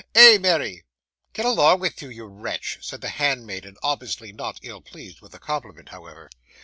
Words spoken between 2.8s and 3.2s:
said the